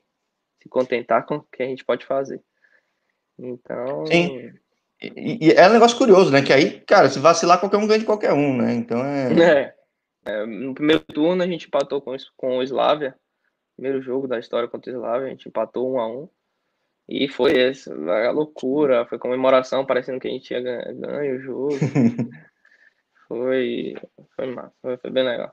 [0.62, 2.42] se contentar com o que a gente pode fazer.
[3.38, 4.06] Então.
[4.06, 4.52] Sim.
[5.02, 6.42] E, e, é um negócio curioso, né?
[6.42, 8.74] Que aí, cara, se vacilar, qualquer um ganha de qualquer um, né?
[8.74, 9.32] Então é.
[9.66, 9.80] é.
[10.24, 13.16] É, no primeiro turno a gente empatou com, com o Slavia,
[13.74, 16.28] primeiro jogo da história contra o Slavia, a gente empatou um a um.
[17.08, 21.40] E foi essa, a loucura, foi comemoração, parecendo que a gente tinha ganho, ganho o
[21.40, 21.78] jogo.
[23.26, 23.96] foi,
[24.36, 25.52] foi massa, foi, foi, bem legal.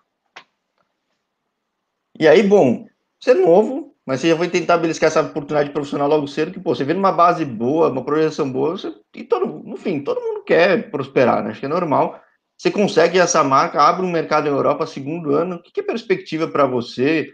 [2.19, 2.87] E aí, bom,
[3.19, 6.59] você é novo, mas você já vai tentar beliscar essa oportunidade profissional logo cedo, que,
[6.59, 10.21] pô, você vê numa base boa, uma projeção boa, você, e todo, no fim, todo
[10.21, 11.51] mundo quer prosperar, né?
[11.51, 12.21] Acho que é normal.
[12.57, 15.57] Você consegue essa marca, abre um mercado na Europa segundo ano.
[15.57, 17.31] O que é perspectiva para você?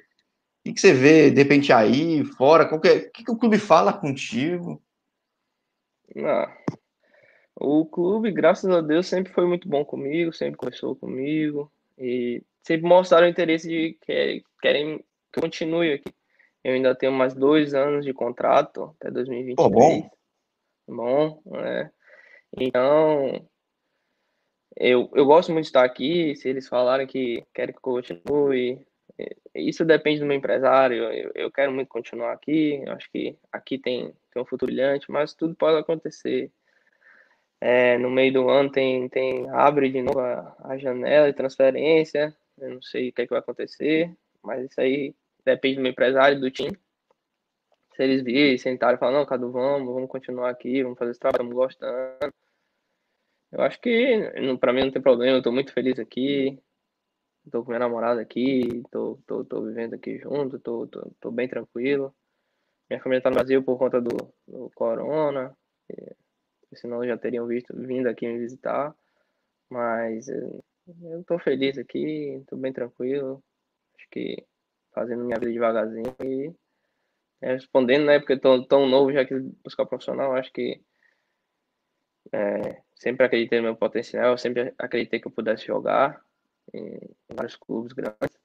[0.65, 2.65] O que você vê, de repente, aí, fora?
[2.65, 3.07] Qualquer...
[3.07, 4.81] O que o clube fala contigo?
[6.17, 6.51] Ah,
[7.55, 12.87] o clube, graças a Deus, sempre foi muito bom comigo, sempre conversou comigo e sempre
[12.87, 16.13] mostraram o interesse de que querem que eu continue aqui.
[16.63, 19.55] Eu ainda tenho mais dois anos de contrato até 2023.
[19.55, 20.09] Pô, bom.
[20.87, 21.91] Bom, né?
[22.55, 23.45] Então,
[24.77, 26.35] eu, eu gosto muito de estar aqui.
[26.35, 28.79] Se eles falarem que querem que eu continue,
[29.17, 31.03] é, isso depende do meu empresário.
[31.11, 32.81] Eu, eu quero muito continuar aqui.
[32.85, 36.51] Eu acho que aqui tem, tem um futuro brilhante, mas tudo pode acontecer.
[37.59, 42.35] É, no meio do ano tem, tem abre de novo a, a janela de transferência.
[42.57, 45.91] Eu não sei o que, é que vai acontecer, mas isso aí depende do meu
[45.91, 46.77] empresário, do time.
[47.95, 51.19] se eles virem, sentarem e falar, não, Cadu, vamos, vamos continuar aqui, vamos fazer esse
[51.19, 52.33] trabalho, estamos gostando.
[53.51, 56.59] Eu acho que para mim não tem problema, eu estou muito feliz aqui,
[57.45, 61.11] estou com minha namorada aqui, estou tô, tô, tô, vivendo aqui junto, estou tô, tô,
[61.19, 62.15] tô, bem tranquilo.
[62.89, 64.09] Minha família está no Brasil por conta do,
[64.47, 65.55] do corona,
[66.73, 68.95] senão já teriam visto, vindo aqui me visitar.
[69.69, 73.43] Mas eu estou feliz aqui, estou bem tranquilo.
[73.95, 74.45] Acho que
[74.93, 76.53] fazendo minha vida devagarzinho e
[77.41, 78.19] é, respondendo, né?
[78.19, 80.81] Porque tô tão novo já que buscar profissional, acho que
[82.31, 86.23] é, sempre acreditei no meu potencial, sempre acreditei que eu pudesse jogar
[86.73, 86.97] em,
[87.33, 88.39] vários clubes grandes.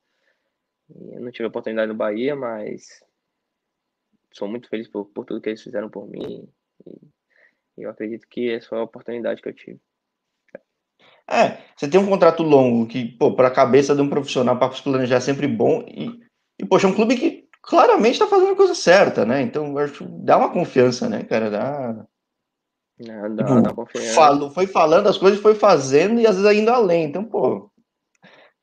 [0.91, 3.05] Eu não tive oportunidade no Bahia, mas
[4.33, 6.49] sou muito feliz por, por tudo que eles fizeram por mim.
[6.87, 9.81] E, eu acredito que essa foi a oportunidade que eu tive.
[11.31, 14.71] É, você tem um contrato longo que, pô, para a cabeça de um profissional para
[14.71, 16.27] planejar é sempre bom e,
[16.59, 19.43] e, poxa, é um clube que claramente está fazendo a coisa certa, né?
[19.43, 21.51] Então, acho dá uma confiança, né, cara?
[21.51, 22.07] Dá.
[22.99, 24.15] Não, dá, tipo, dá confiança.
[24.15, 27.05] Falou, foi falando as coisas, foi fazendo e às vezes ainda além.
[27.05, 27.71] Então, pô,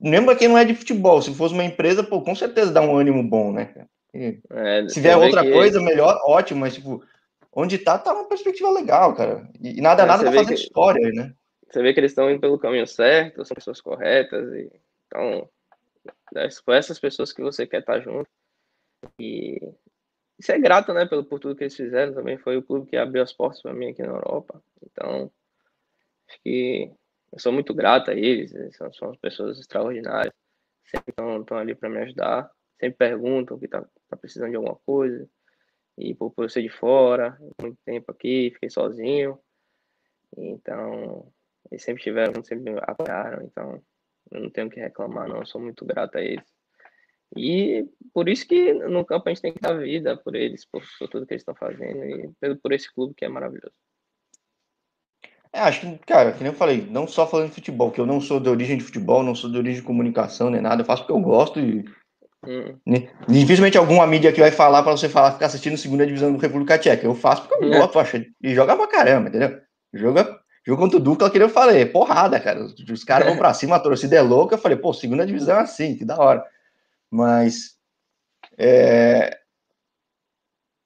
[0.02, 1.22] lembra quem não é de futebol.
[1.22, 3.88] Se fosse uma empresa, pô, com certeza dá um ânimo bom, né, cara?
[4.14, 5.52] É, se vier outra que...
[5.52, 7.04] coisa, melhor, ótimo, mas, tipo,
[7.52, 9.50] onde tá, tá uma perspectiva legal, cara.
[9.62, 10.54] E, nada, é, nada tá fazendo que...
[10.54, 11.34] história, né?
[11.70, 14.72] Você vê que eles estão indo pelo caminho certo, são pessoas corretas, e
[15.08, 15.48] então é
[16.66, 18.30] com essas pessoas que você quer estar junto.
[19.20, 19.60] E
[20.38, 22.38] isso é grato, né, pelo, por tudo que eles fizeram também.
[22.38, 24.62] Foi o clube que abriu as portas para mim aqui na Europa.
[24.84, 25.32] Então,
[26.28, 26.92] acho que
[27.32, 30.34] eu sou muito grato a eles, eles são, são pessoas extraordinárias.
[30.84, 35.28] Sempre estão ali para me ajudar, sempre perguntam que tá, tá precisando de alguma coisa.
[35.98, 39.40] E por, por eu ser de fora, muito tempo aqui, fiquei sozinho.
[40.38, 41.32] Então,
[41.72, 43.82] eles sempre tiveram, sempre me apoiaram, então
[44.32, 45.38] eu não tenho o que reclamar, não.
[45.38, 46.46] Eu sou muito grato a eles.
[47.36, 50.82] E por isso que no campo a gente tem que dar vida por eles, por,
[51.00, 53.76] por tudo que eles estão fazendo e por, por esse clube que é maravilhoso.
[55.52, 58.06] É, acho que, cara, que nem eu falei, não só falando de futebol, que eu
[58.06, 60.86] não sou de origem de futebol, não sou de origem de comunicação nem nada, eu
[60.86, 61.86] faço porque eu gosto e.
[62.46, 62.78] Hum.
[62.86, 66.38] Né, dificilmente alguma mídia que vai falar para você falar, ficar assistindo segunda divisão do
[66.38, 67.06] República Tcheca.
[67.06, 67.80] Eu faço porque eu é.
[67.80, 69.60] gosto, acho, e joga pra caramba, entendeu?
[69.94, 72.66] Joga Jogo contra o Duca, que eu falei, porrada, cara.
[72.66, 74.56] Os caras vão pra cima, a torcida é louca.
[74.56, 76.44] Eu falei, pô, segunda divisão é assim, que da hora.
[77.12, 77.76] Mas
[78.58, 79.38] é...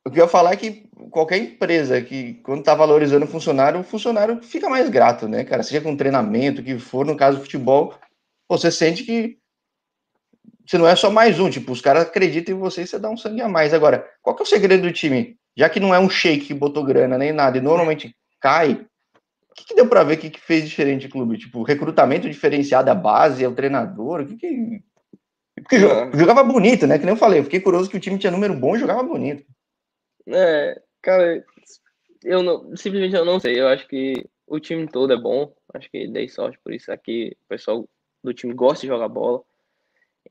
[0.05, 3.79] o que eu ia falar é que qualquer empresa que, quando tá valorizando o funcionário,
[3.79, 5.63] o funcionário fica mais grato, né, cara?
[5.63, 7.95] Seja com treinamento, que for, no caso do futebol,
[8.49, 9.39] você sente que
[10.67, 13.09] você não é só mais um, tipo, os caras acreditam em você e você dá
[13.09, 13.73] um sangue a mais.
[13.73, 15.35] Agora, qual que é o segredo do time?
[15.57, 18.85] Já que não é um shake que botou grana nem nada, e normalmente cai,
[19.59, 21.37] que, que deu para ver que, que fez diferente o clube?
[21.37, 24.83] Tipo, recrutamento diferenciado, a base, é o treinador, o que que...
[25.55, 26.17] Porque é.
[26.17, 26.97] jogava bonito, né?
[26.97, 29.03] Que nem eu falei, eu fiquei curioso que o time tinha número bom e jogava
[29.03, 29.43] bonito.
[30.27, 31.43] É, cara,
[32.23, 33.59] eu não, simplesmente eu não sei.
[33.59, 35.53] Eu acho que o time todo é bom.
[35.73, 37.35] Acho que dei sorte por isso aqui.
[37.45, 37.87] O pessoal
[38.23, 39.43] do time gosta de jogar bola.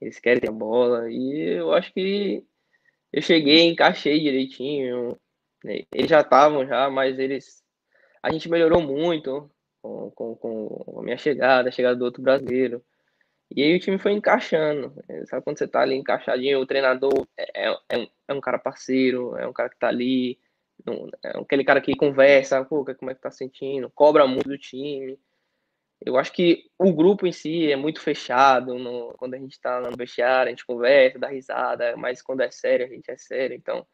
[0.01, 1.11] Eles querem ter bola.
[1.11, 2.43] E eu acho que
[3.13, 5.17] eu cheguei, encaixei direitinho.
[5.65, 7.63] Eles já estavam já, mas eles
[8.23, 9.51] a gente melhorou muito
[9.83, 12.85] com, com, com a minha chegada, a chegada do outro brasileiro.
[13.51, 14.93] E aí o time foi encaixando.
[15.27, 18.59] Sabe quando você tá ali encaixadinho, o treinador é, é, é, um, é um cara
[18.59, 20.39] parceiro, é um cara que tá ali,
[21.25, 25.19] é aquele cara que conversa, pô, como é que tá sentindo, cobra muito do time.
[26.01, 28.79] Eu acho que o grupo em si é muito fechado.
[28.79, 32.51] No, quando a gente tá no vestiário, a gente conversa, dá risada, mas quando é
[32.51, 33.57] sério, a gente é sério.
[33.57, 33.87] Então,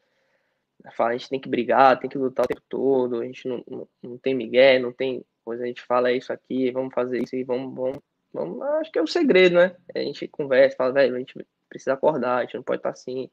[0.96, 3.64] fala, a gente tem que brigar, tem que lutar o tempo todo, a gente não,
[3.66, 7.36] não, não tem migué, não tem coisa, a gente fala isso aqui, vamos fazer isso
[7.36, 7.98] e vamos, vamos,
[8.32, 9.76] vamos, acho que é o segredo, né?
[9.94, 11.34] A gente conversa, fala, velho, a gente
[11.68, 13.30] precisa acordar, a gente não pode estar assim,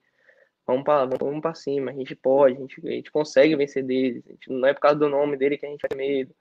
[0.66, 4.32] vamos para vamos, cima, a gente pode, a gente, a gente consegue vencer deles, a
[4.32, 6.34] gente, não é por causa do nome dele que a gente ter medo.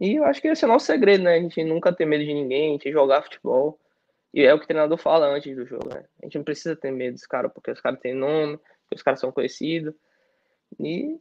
[0.00, 1.34] E eu acho que esse é o nosso segredo, né?
[1.36, 3.78] A gente nunca ter medo de ninguém, a gente jogar futebol.
[4.32, 6.04] E é o que o treinador fala antes do jogo, né?
[6.22, 8.58] A gente não precisa ter medo dos caras, porque os caras têm nome,
[8.92, 9.94] porque os caras são conhecidos.
[10.78, 11.18] E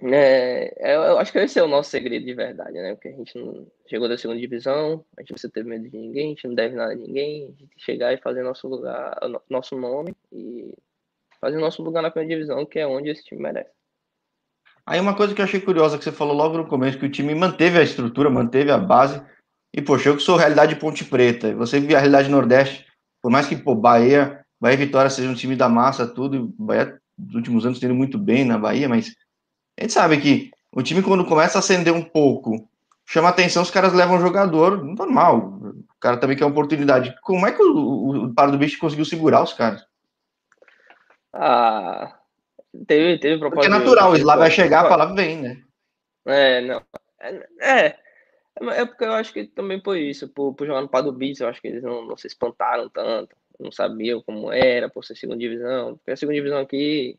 [0.00, 2.94] é, eu acho que esse é o nosso segredo de verdade, né?
[2.94, 5.96] Porque a gente não chegou da segunda divisão, a gente não precisa ter medo de
[5.96, 8.42] ninguém, a gente não deve nada a ninguém, a gente tem que chegar e fazer
[8.42, 9.18] nosso lugar,
[9.50, 10.72] nosso nome e
[11.40, 13.70] fazer nosso lugar na primeira divisão, que é onde esse time merece.
[14.86, 17.10] Aí uma coisa que eu achei curiosa que você falou logo no começo, que o
[17.10, 19.20] time manteve a estrutura, manteve a base,
[19.74, 22.86] e poxa, eu que sou realidade Ponte Preta, você viu a realidade Nordeste,
[23.20, 27.00] por mais que pô, Bahia, Bahia e Vitória seja um time da massa, tudo, Bahia
[27.16, 29.14] nos últimos anos tendo muito bem na Bahia, mas
[29.78, 32.68] a gente sabe que o time, quando começa a acender um pouco,
[33.06, 35.58] chama atenção, os caras levam o jogador normal.
[35.62, 37.14] O cara também quer oportunidade.
[37.22, 39.84] Como é que o, o, o Pardo Bicho conseguiu segurar os caras?
[41.32, 42.18] Ah,
[42.86, 43.68] Teve, teve proposta.
[43.68, 45.62] Porque é natural, o Slá vai chegar, a palavra vem, né?
[46.26, 46.82] É, não.
[47.20, 47.98] É, é,
[48.60, 51.60] é porque eu acho que também por isso, por, por jogar no Padubis, eu acho
[51.60, 55.96] que eles não, não se espantaram tanto, não sabiam como era, por ser segunda divisão.
[55.96, 57.18] Porque a segunda divisão aqui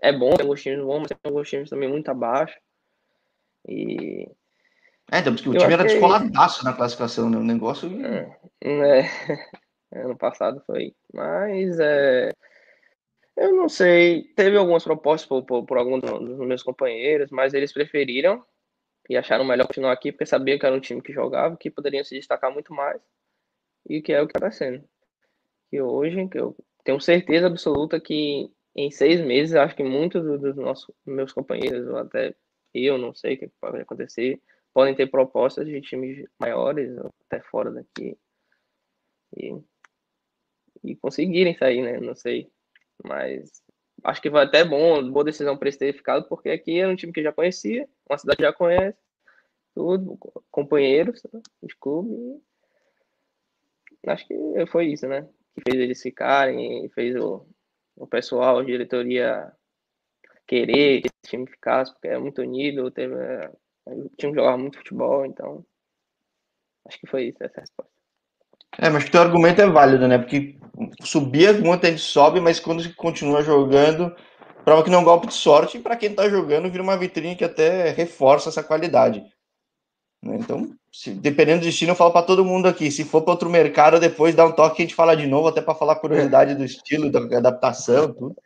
[0.00, 2.58] é bom, tem alguns times bons, mas tem alguns times também muito abaixo.
[3.66, 4.30] E.
[5.10, 7.38] É, então, porque o time era é descoladaço na classificação, né?
[7.38, 7.88] O negócio.
[8.04, 9.08] É, é,
[10.04, 10.94] ano passado foi.
[11.12, 12.30] Mas é.
[13.36, 14.24] Eu não sei.
[14.34, 18.44] Teve algumas propostas por, por, por alguns dos meus companheiros, mas eles preferiram
[19.08, 22.04] e acharam melhor continuar aqui porque sabiam que era um time que jogava, que poderiam
[22.04, 23.00] se destacar muito mais
[23.88, 24.84] e que é o que está sendo.
[25.70, 30.56] E hoje, que eu tenho certeza absoluta que em seis meses, acho que muitos dos
[30.56, 32.34] nossos meus companheiros, ou até
[32.72, 34.40] eu, não sei o que pode acontecer,
[34.72, 38.16] podem ter propostas de times maiores, até fora daqui.
[39.36, 39.60] E,
[40.84, 41.98] e conseguirem sair, né?
[41.98, 42.50] Não sei.
[43.04, 43.50] Mas
[44.04, 46.96] acho que foi até bom, boa decisão para eles terem ficado, porque aqui era um
[46.96, 48.98] time que já conhecia, uma cidade que já conhece,
[49.74, 50.16] tudo,
[50.50, 51.22] companheiros
[51.62, 52.40] de clube.
[54.06, 55.28] Acho que foi isso, né?
[55.58, 57.46] Que fez eles ficarem, fez o,
[57.96, 59.52] o pessoal, a diretoria
[60.46, 63.50] querer que esse time ficasse, porque é muito unido, teve, é,
[63.86, 65.64] o time jogava muito futebol, então
[66.86, 67.92] acho que foi isso, essa resposta.
[68.78, 70.18] É, mas que teu argumento é válido, né?
[70.18, 70.56] Porque
[71.02, 74.14] subir muita gente sobe, mas quando continua jogando,
[74.64, 76.96] prova que não é um golpe de sorte, e para quem tá jogando, vira uma
[76.96, 79.24] vitrine que até reforça essa qualidade.
[80.22, 80.36] Né?
[80.38, 82.90] Então, se, dependendo do destino, eu falo para todo mundo aqui.
[82.90, 85.60] Se for para outro mercado, depois dá um toque a gente fala de novo, até
[85.60, 88.36] para falar curiosidade do estilo, da adaptação, tudo.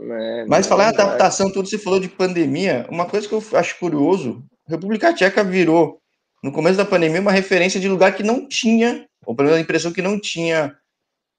[0.00, 2.86] É, Mas falar em adaptação, tudo, você falou de pandemia.
[2.88, 6.00] Uma coisa que eu acho curioso: República Tcheca virou,
[6.42, 9.62] no começo da pandemia, uma referência de lugar que não tinha, ou pelo menos a
[9.62, 10.76] impressão que não tinha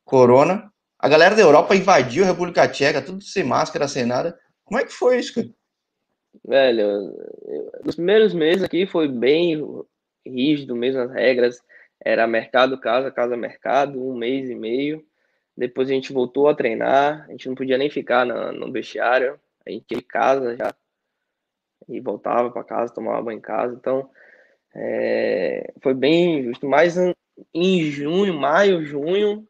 [0.03, 0.69] corona.
[0.97, 4.37] A galera da Europa invadiu a República Tcheca, tudo sem máscara, sem nada.
[4.65, 5.47] Como é que foi isso, cara?
[6.45, 7.15] Velho,
[7.83, 9.61] nos primeiros meses aqui foi bem
[10.25, 11.61] rígido, mesmo as regras.
[12.03, 15.05] Era mercado, casa, casa, mercado, um mês e meio.
[15.57, 19.39] Depois a gente voltou a treinar, a gente não podia nem ficar na, no vestiário,
[19.65, 20.73] a gente ia em casa já
[21.87, 23.75] e voltava para casa, tomava banho em casa.
[23.75, 24.09] Então,
[24.73, 26.67] é, foi bem justo.
[26.67, 26.95] Mas
[27.53, 29.47] em junho, maio, junho,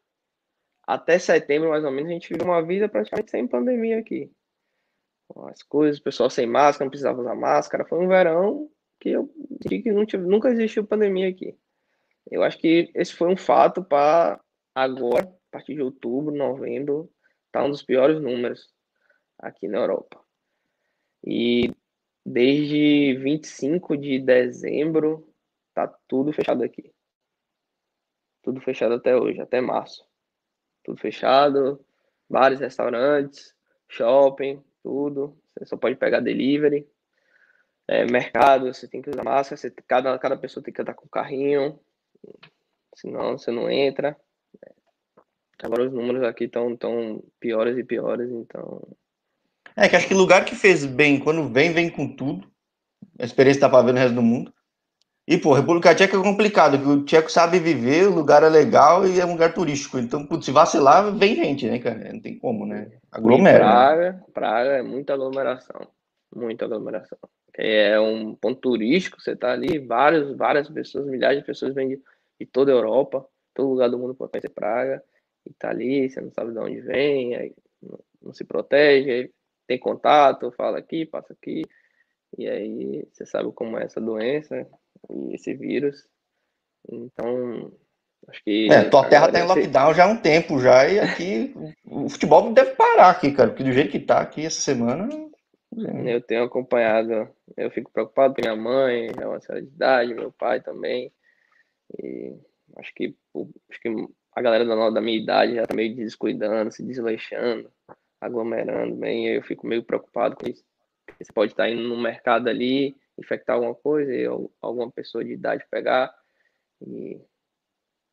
[0.88, 4.32] até setembro mais ou menos, a gente viveu uma vida praticamente sem pandemia aqui
[5.48, 7.86] as coisas, o pessoal sem máscara, não precisava usar máscara.
[7.86, 11.58] Foi um verão que eu diria que tive, nunca existiu pandemia aqui.
[12.30, 14.40] Eu acho que esse foi um fato para
[14.74, 17.12] agora, a partir de outubro, novembro,
[17.52, 18.74] tá um dos piores números
[19.38, 20.20] aqui na Europa.
[21.24, 21.74] E
[22.26, 25.28] desde 25 de dezembro
[25.74, 26.94] tá tudo fechado aqui.
[28.42, 30.06] Tudo fechado até hoje, até março.
[30.84, 31.84] Tudo fechado,
[32.30, 33.56] bares, restaurantes,
[33.88, 35.38] shopping, tudo.
[35.46, 36.88] Você só pode pegar delivery.
[37.88, 41.08] É, mercado, você tem que usar máscara, você, cada, cada pessoa tem que andar com
[41.08, 41.80] carrinho,
[42.96, 44.16] senão você não entra.
[45.62, 48.88] Agora os números aqui estão tão piores e piores, então.
[49.76, 52.48] É que acho que lugar que fez bem, quando vem, vem com tudo.
[53.20, 54.54] A experiência tá para ver no resto do mundo.
[55.30, 59.06] E, pô, República Tcheca é complicado, que o tcheco sabe viver, o lugar é legal
[59.06, 60.00] e é um lugar turístico.
[60.00, 62.12] Então, putz, se vacilar, vem gente, né, cara?
[62.12, 62.90] Não tem como, né?
[63.12, 63.60] Aglomera.
[63.60, 64.24] Praga, né?
[64.34, 65.88] Praga é muita aglomeração.
[66.36, 67.20] Muita aglomeração.
[67.56, 72.02] É um ponto turístico, você tá ali, várias, várias pessoas, milhares de pessoas vêm de,
[72.40, 75.04] de toda a Europa, todo lugar do mundo pode conhecer Praga,
[75.46, 79.32] e tá ali, você não sabe de onde vem, aí não, não se protege, aí
[79.68, 81.62] tem contato, fala aqui, passa aqui,
[82.36, 84.68] e aí você sabe como é essa doença,
[85.32, 86.08] esse vírus.
[86.88, 87.72] Então,
[88.28, 88.72] acho que.
[88.72, 91.54] É, tua terra tá em lockdown já há um tempo já, e aqui
[91.86, 95.10] o futebol deve parar aqui, cara, porque do jeito que tá aqui essa semana.
[96.06, 100.60] Eu tenho acompanhado, eu fico preocupado com minha mãe, é uma certa idade, meu pai
[100.62, 101.12] também.
[102.02, 102.36] E
[102.78, 103.16] acho que,
[103.70, 103.90] acho que
[104.36, 107.72] a galera da, da minha idade já tá meio descuidando, se desleixando,
[108.20, 110.64] aglomerando bem, eu fico meio preocupado com isso.
[111.20, 115.66] Você pode estar indo no mercado ali, infectar alguma coisa e alguma pessoa de idade
[115.70, 116.14] pegar
[116.82, 117.20] e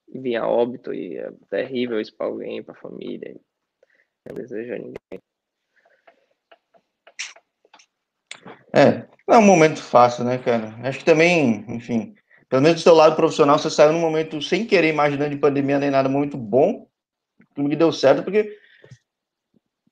[0.08, 3.36] vir a óbito e é terrível isso para alguém, para a família.
[4.28, 5.22] Não desejo a ninguém.
[8.74, 10.74] É, não é um momento fácil, né, cara?
[10.82, 12.14] Acho que também, enfim,
[12.48, 15.78] pelo menos do seu lado profissional, você saiu num momento sem querer, imaginando de pandemia
[15.78, 16.88] nem nada, muito bom.
[17.54, 18.58] Tudo que deu certo, porque,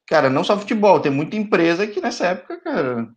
[0.06, 3.08] cara, não só futebol, tem muita empresa que nessa época, cara,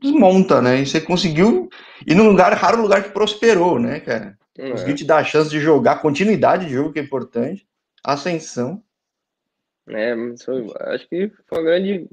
[0.00, 0.80] desmonta, né?
[0.80, 1.68] E você conseguiu
[2.06, 4.38] ir num lugar, raro lugar que prosperou, né, cara?
[4.58, 4.70] É.
[4.70, 7.66] Conseguiu te dar a chance de jogar, continuidade de jogo, que é importante,
[8.02, 8.82] ascensão.
[9.88, 12.08] É, foi, acho que foi uma grande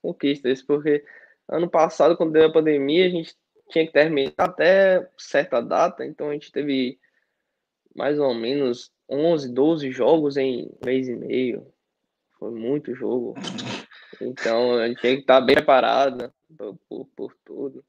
[0.00, 1.04] conquistas, porque
[1.48, 3.34] ano passado, quando deu a pandemia, a gente
[3.70, 6.98] tinha que terminar até certa data, então a gente teve
[7.94, 11.66] mais ou menos 11, 12 jogos em um mês e meio.
[12.38, 13.34] Foi muito jogo.
[14.22, 17.84] Então a gente tinha que estar bem preparado por, por, por tudo.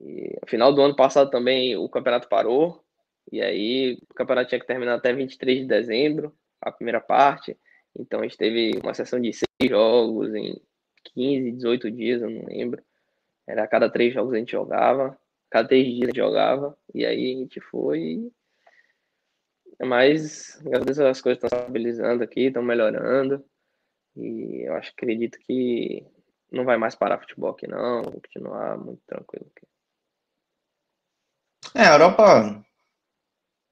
[0.00, 2.82] E final do ano passado também o campeonato parou.
[3.30, 7.56] E aí o campeonato tinha que terminar até 23 de dezembro, a primeira parte.
[7.96, 10.60] Então a gente teve uma sessão de seis jogos em
[11.14, 12.82] 15, 18 dias, eu não lembro.
[13.46, 15.18] Era a cada três jogos a gente jogava,
[15.50, 18.30] cada três dias a gente jogava, e aí a gente foi.
[19.80, 23.44] Mas, graças a Deus, as coisas estão estabilizando aqui, estão melhorando.
[24.16, 26.04] E eu acho, acredito que
[26.50, 28.02] não vai mais parar futebol aqui, não.
[28.02, 29.66] Vou continuar muito tranquilo aqui.
[31.74, 32.64] É, a Europa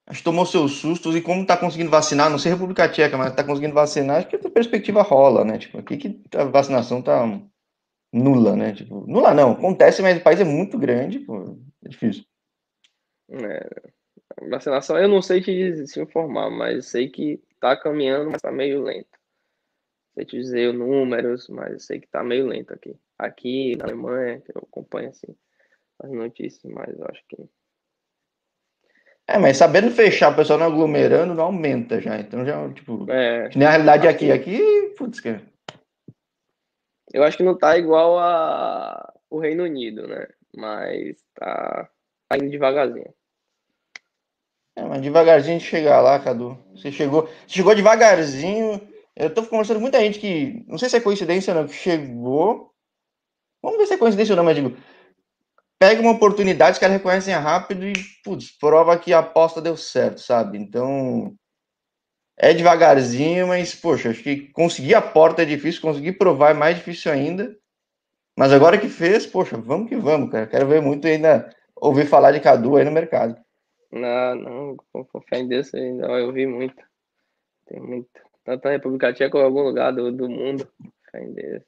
[0.07, 3.31] acho que tomou seus sustos e como está conseguindo vacinar, não sei República Tcheca, mas
[3.31, 5.59] está conseguindo vacinar, acho que a perspectiva rola, né?
[5.59, 7.25] Tipo, aqui que a vacinação tá
[8.13, 8.73] nula, né?
[8.73, 12.25] Tipo, nula não, acontece, mas o país é muito grande, pô, é difícil.
[13.31, 13.71] É,
[14.51, 18.83] vacinação eu não sei te, te informar, mas sei que tá caminhando, mas tá meio
[18.83, 19.22] lento.
[20.15, 22.95] Sei te dizer números, mas sei que tá meio lento aqui.
[23.19, 25.35] Aqui na Alemanha, que eu acompanho assim
[25.99, 27.49] as notícias, mas eu acho que
[29.27, 32.19] é, mas sabendo fechar, o pessoal não aglomerando, não aumenta já.
[32.19, 34.33] Então já, tipo, é, nem a realidade aqui.
[34.33, 35.41] Aqui, putz, cara.
[37.13, 40.27] Eu acho que não tá igual a o Reino Unido, né?
[40.55, 41.89] Mas tá,
[42.29, 43.15] tá indo devagarzinho.
[44.75, 46.59] É, mas devagarzinho de chegar lá, Cadu.
[46.75, 48.81] Você chegou, você chegou devagarzinho.
[49.15, 51.75] Eu tô conversando com muita gente que, não sei se é coincidência ou não, que
[51.75, 52.73] chegou.
[53.63, 54.77] Vamos ver se é coincidência ou não, mas digo,
[55.79, 57.93] pega uma oportunidade, os caras reconhecem rápido e,
[58.25, 60.59] putz, prova que a aposta deu certo, sabe?
[60.59, 61.37] Então,
[62.37, 66.77] é devagarzinho, mas, poxa, acho que conseguir a porta é difícil, conseguir provar é mais
[66.77, 67.57] difícil ainda.
[68.37, 70.47] Mas agora que fez, poxa, vamos que vamos, cara.
[70.47, 73.37] Quero ver muito ainda, ouvir falar de Cadu aí no mercado.
[73.93, 76.83] Não, não, com fé em Deus, ainda eu ouvi muito.
[77.67, 78.09] Tem muito.
[78.45, 80.67] Tanto na República Tcheca em algum lugar do, do mundo.
[81.35, 81.63] Deus.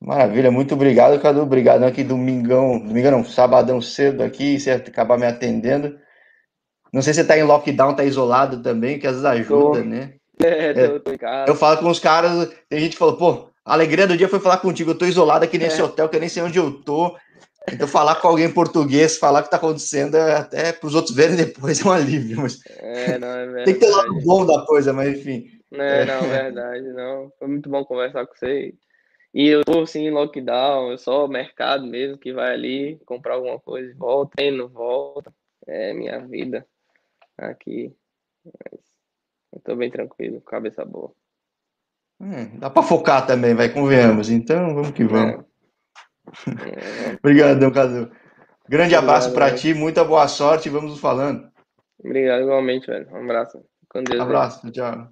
[0.00, 1.40] Maravilha, muito obrigado, Cadu.
[1.40, 5.98] Obrigado aqui, domingão, domingão não, sabadão cedo aqui, você acabar me atendendo.
[6.92, 9.84] Não sei se você tá em lockdown, tá isolado também, que às vezes ajuda, tô.
[9.84, 10.14] né?
[10.42, 11.50] É, tô, tô em casa.
[11.50, 14.40] Eu falo com os caras, tem gente que falou, pô, a alegria do dia foi
[14.40, 15.84] falar contigo, eu tô isolado aqui nesse é.
[15.84, 17.16] hotel, que eu nem sei onde eu tô.
[17.72, 21.14] Então falar com alguém português, falar o que tá acontecendo, é até para os outros
[21.14, 22.42] verem depois é um alívio.
[22.42, 22.60] Mas...
[22.78, 23.64] É, não, é verdade.
[23.66, 25.50] Tem que ter lado bom da coisa, mas enfim.
[25.70, 27.32] Não, é, não, verdade, não.
[27.38, 28.74] Foi muito bom conversar com você.
[29.32, 33.58] E eu tô assim em lockdown, eu só mercado mesmo que vai ali comprar alguma
[33.58, 35.34] coisa, volta, e não volta.
[35.66, 36.64] É minha vida
[37.36, 37.92] aqui.
[38.44, 38.80] Mas
[39.52, 41.12] eu tô bem tranquilo, cabeça boa.
[42.20, 44.30] Hum, dá para focar também, vai, convenhamos.
[44.30, 45.40] Então, vamos que vamos.
[45.40, 45.53] É.
[46.48, 47.16] é.
[47.18, 48.10] Obrigadão, Cadu.
[48.68, 51.46] Grande Obrigado, abraço para ti, muita boa sorte e vamos nos falando.
[52.02, 53.10] Obrigado igualmente, velho.
[53.12, 53.62] Um abraço.
[53.88, 54.20] Com Deus.
[54.20, 55.08] Abraço, tchau.